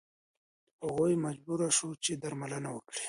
هغې 0.85 1.13
مجبوره 1.25 1.67
شوه 1.77 1.95
چې 2.03 2.11
درملنه 2.21 2.69
وکړي. 2.75 2.99